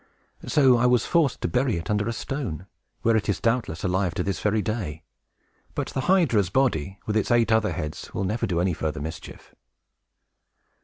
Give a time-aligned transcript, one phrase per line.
[0.47, 2.65] So I was forced to bury it under a stone,
[3.03, 5.03] where it is doubtless alive to this very day.
[5.75, 9.53] But the hydra's body, and its eight other heads, will never do any further mischief."